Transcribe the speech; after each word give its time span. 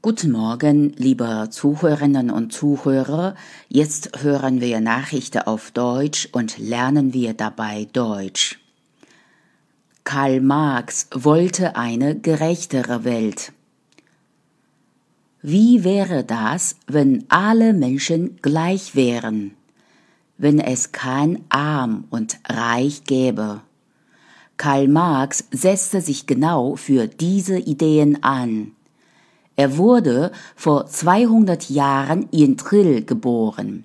Guten 0.00 0.30
Morgen, 0.30 0.92
liebe 0.96 1.48
Zuhörerinnen 1.50 2.30
und 2.30 2.52
Zuhörer. 2.52 3.34
Jetzt 3.68 4.22
hören 4.22 4.60
wir 4.60 4.80
Nachrichten 4.80 5.40
auf 5.40 5.72
Deutsch 5.72 6.28
und 6.30 6.56
lernen 6.56 7.12
wir 7.14 7.34
dabei 7.34 7.88
Deutsch. 7.92 8.60
Karl 10.04 10.40
Marx 10.40 11.08
wollte 11.12 11.74
eine 11.74 12.16
gerechtere 12.16 13.02
Welt. 13.02 13.52
Wie 15.42 15.82
wäre 15.82 16.22
das, 16.22 16.76
wenn 16.86 17.24
alle 17.28 17.72
Menschen 17.72 18.36
gleich 18.40 18.94
wären? 18.94 19.56
Wenn 20.36 20.60
es 20.60 20.92
kein 20.92 21.44
Arm 21.48 22.04
und 22.10 22.38
Reich 22.48 23.02
gäbe? 23.02 23.62
Karl 24.58 24.86
Marx 24.86 25.42
setzte 25.50 26.00
sich 26.00 26.28
genau 26.28 26.76
für 26.76 27.08
diese 27.08 27.58
Ideen 27.58 28.22
an. 28.22 28.76
Er 29.58 29.76
wurde 29.76 30.30
vor 30.54 30.86
200 30.86 31.68
Jahren 31.68 32.28
in 32.30 32.56
Trill 32.56 33.02
geboren. 33.04 33.82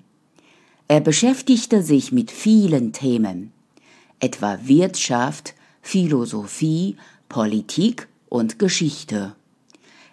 Er 0.86 1.00
beschäftigte 1.00 1.82
sich 1.82 2.12
mit 2.12 2.30
vielen 2.30 2.92
Themen, 2.92 3.50
etwa 4.20 4.56
Wirtschaft, 4.62 5.54
Philosophie, 5.82 6.96
Politik 7.28 8.06
und 8.28 8.60
Geschichte. 8.60 9.34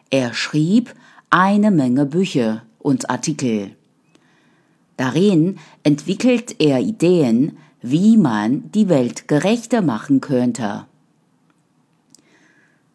Er 0.09 0.33
schrieb 0.33 0.95
eine 1.29 1.69
Menge 1.69 2.07
Bücher 2.07 2.63
und 2.79 3.11
Artikel. 3.11 3.75
Darin 4.97 5.59
entwickelt 5.83 6.55
er 6.57 6.79
Ideen, 6.79 7.59
wie 7.83 8.17
man 8.17 8.71
die 8.71 8.89
Welt 8.89 9.27
gerechter 9.27 9.83
machen 9.83 10.21
könnte. 10.21 10.87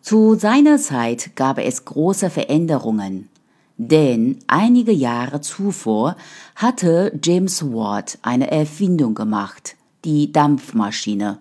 Zu 0.07 0.37
seiner 0.37 0.79
Zeit 0.79 1.35
gab 1.35 1.59
es 1.59 1.85
große 1.85 2.31
Veränderungen, 2.31 3.29
denn 3.77 4.39
einige 4.47 4.93
Jahre 4.93 5.41
zuvor 5.41 6.15
hatte 6.55 7.19
James 7.25 7.73
Watt 7.73 8.17
eine 8.23 8.49
Erfindung 8.49 9.17
gemacht, 9.17 9.75
die 10.05 10.31
Dampfmaschine. 10.31 11.39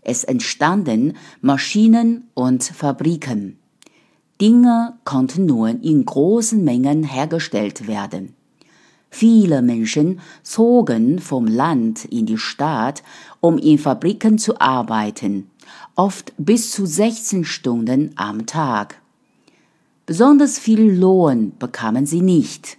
Es 0.00 0.24
entstanden 0.24 1.18
Maschinen 1.42 2.30
und 2.32 2.64
Fabriken. 2.64 3.58
Dinge 4.40 4.94
konnten 5.04 5.44
nun 5.44 5.82
in 5.82 6.06
großen 6.06 6.64
Mengen 6.64 7.02
hergestellt 7.02 7.86
werden. 7.86 8.34
Viele 9.14 9.62
Menschen 9.62 10.20
zogen 10.42 11.20
vom 11.20 11.46
Land 11.46 12.04
in 12.06 12.26
die 12.26 12.38
Stadt, 12.38 13.02
um 13.40 13.58
in 13.58 13.78
Fabriken 13.78 14.38
zu 14.38 14.60
arbeiten 14.60 15.50
oft 15.96 16.32
bis 16.38 16.70
zu 16.70 16.86
16 16.86 17.44
Stunden 17.44 18.12
am 18.16 18.46
Tag. 18.46 19.00
Besonders 20.06 20.58
viel 20.58 20.92
Lohn 20.92 21.52
bekamen 21.58 22.06
sie 22.06 22.20
nicht. 22.20 22.76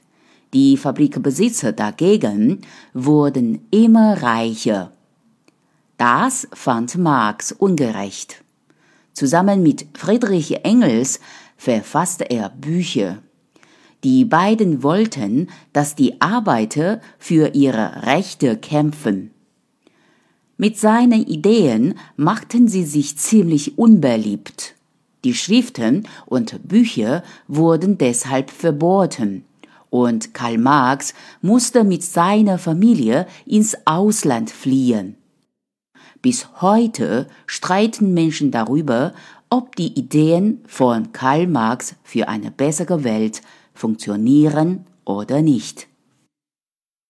Die 0.54 0.78
Fabrikbesitzer 0.78 1.72
dagegen 1.72 2.62
wurden 2.94 3.66
immer 3.72 4.22
reicher. 4.22 4.92
Das 5.98 6.48
fand 6.54 6.98
Marx 6.98 7.52
ungerecht. 7.52 8.44
Zusammen 9.14 9.64
mit 9.64 9.88
Friedrich 9.94 10.66
Engels 10.66 11.20
verfasste 11.58 12.26
er 12.26 12.50
Bücher. 12.50 13.20
Die 14.06 14.24
beiden 14.24 14.84
wollten, 14.84 15.50
dass 15.74 15.96
die 15.96 16.22
Arbeiter 16.22 17.02
für 17.18 17.56
ihre 17.56 18.04
Rechte 18.06 18.56
kämpfen. 18.56 19.32
Mit 20.58 20.78
seinen 20.78 21.26
Ideen 21.26 21.96
machten 22.16 22.68
sie 22.68 22.84
sich 22.84 23.18
ziemlich 23.18 23.80
unbeliebt. 23.80 24.76
Die 25.24 25.34
Schriften 25.34 26.08
und 26.28 26.68
Bücher 26.68 27.24
wurden 27.48 27.98
deshalb 27.98 28.52
verboten 28.52 29.44
und 29.90 30.36
Karl 30.36 30.60
Marx 30.60 31.16
musste 31.42 31.84
mit 31.84 32.04
seiner 32.04 32.60
Familie 32.60 33.26
ins 33.48 33.76
Ausland 33.86 34.52
fliehen. 34.52 35.16
Bis 36.22 36.48
heute 36.62 37.28
streiten 37.48 38.14
Menschen 38.14 38.52
darüber, 38.52 39.14
ob 39.50 39.76
die 39.76 39.98
Ideen 39.98 40.64
von 40.68 41.12
Karl 41.12 41.48
Marx 41.48 41.96
für 42.04 42.28
eine 42.28 42.52
bessere 42.52 43.04
Welt 43.04 43.42
funktionieren 43.74 44.86
oder 45.06 45.42
nicht. 45.42 45.88